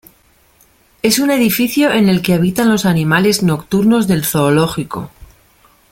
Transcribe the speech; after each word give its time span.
Es 1.03 1.19
un 1.19 1.29
edificio 1.29 1.91
en 1.91 2.09
el 2.09 2.23
que 2.23 2.33
habitan 2.33 2.71
los 2.71 2.87
animales 2.87 3.43
nocturnos 3.43 4.07
del 4.07 4.25
zoológico. 4.25 5.11